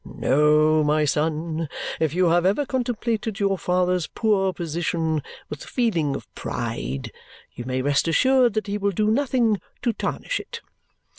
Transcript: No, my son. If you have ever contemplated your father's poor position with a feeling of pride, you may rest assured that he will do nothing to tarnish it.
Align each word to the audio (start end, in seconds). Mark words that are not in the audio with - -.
No, 0.03 0.83
my 0.83 1.05
son. 1.05 1.69
If 1.99 2.15
you 2.15 2.29
have 2.29 2.43
ever 2.43 2.65
contemplated 2.65 3.39
your 3.39 3.55
father's 3.55 4.07
poor 4.07 4.51
position 4.51 5.21
with 5.47 5.63
a 5.63 5.67
feeling 5.67 6.15
of 6.15 6.25
pride, 6.33 7.11
you 7.53 7.65
may 7.65 7.83
rest 7.83 8.07
assured 8.07 8.55
that 8.55 8.65
he 8.65 8.79
will 8.79 8.93
do 8.93 9.11
nothing 9.11 9.61
to 9.83 9.93
tarnish 9.93 10.39
it. 10.39 10.61